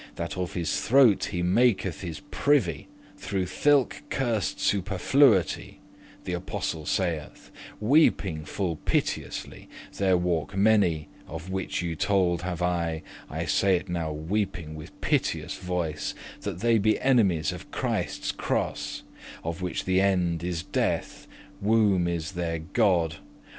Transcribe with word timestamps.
wine* 0.03 0.11
That 0.15 0.35
of 0.35 0.53
his 0.53 0.81
throat 0.81 1.25
he 1.25 1.43
maketh 1.43 2.01
his 2.01 2.21
privy 2.31 2.87
Through 3.17 3.45
thilke 3.45 4.01
cursed 4.09 4.59
superfluity 4.59 5.79
The 6.23 6.33
apostle 6.33 6.87
saith, 6.87 7.51
<14> 7.79 7.79
weeping 7.79 8.43
full 8.45 8.77
piteously, 8.77 9.69
There 9.97 10.17
walk 10.17 10.57
many, 10.57 11.07
of 11.27 11.51
which 11.51 11.83
you 11.83 11.95
told 11.95 12.41
have 12.41 12.63
I,— 12.63 13.03
I 13.29 13.45
say 13.45 13.75
it 13.75 13.89
now 13.89 14.11
weeping 14.11 14.73
with 14.73 14.99
piteous 15.01 15.57
voice,— 15.57 16.15
That 16.41 16.61
they 16.61 16.79
be 16.79 16.99
enemies 16.99 17.51
of 17.51 17.69
Christe's 17.69 18.31
crois;* 18.31 18.57
*cross 18.71 19.03
Of 19.43 19.61
which 19.61 19.85
the 19.85 20.01
end 20.01 20.43
is 20.43 20.63
death; 20.63 21.27
womb* 21.61 22.07
is 22.07 22.31
their 22.31 22.57
God. 22.57 23.17